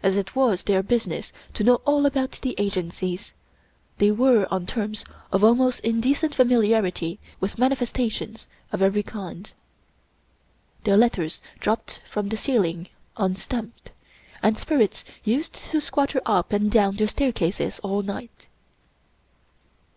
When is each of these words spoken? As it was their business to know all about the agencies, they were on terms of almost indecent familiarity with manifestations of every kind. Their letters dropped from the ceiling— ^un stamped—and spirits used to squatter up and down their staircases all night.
As 0.00 0.16
it 0.16 0.36
was 0.36 0.62
their 0.62 0.80
business 0.80 1.32
to 1.54 1.64
know 1.64 1.80
all 1.84 2.06
about 2.06 2.38
the 2.40 2.54
agencies, 2.56 3.32
they 3.98 4.12
were 4.12 4.46
on 4.48 4.64
terms 4.64 5.04
of 5.32 5.42
almost 5.42 5.80
indecent 5.80 6.36
familiarity 6.36 7.18
with 7.40 7.58
manifestations 7.58 8.46
of 8.70 8.80
every 8.80 9.02
kind. 9.02 9.50
Their 10.84 10.96
letters 10.96 11.40
dropped 11.58 12.00
from 12.08 12.28
the 12.28 12.36
ceiling— 12.36 12.90
^un 13.16 13.36
stamped—and 13.36 14.56
spirits 14.56 15.04
used 15.24 15.54
to 15.54 15.80
squatter 15.80 16.22
up 16.24 16.52
and 16.52 16.70
down 16.70 16.94
their 16.94 17.08
staircases 17.08 17.80
all 17.80 18.02
night. 18.02 18.46